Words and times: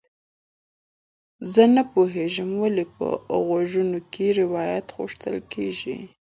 زه 1.51 1.63
نه 1.75 1.83
پوهیږم 1.91 2.49
ولې 2.61 2.85
په 2.95 3.05
غوږونو 3.45 3.99
کې 4.13 4.25
روات 4.39 4.85
غوښتل 4.97 5.35
شوي 5.79 5.97
وو 5.99 6.07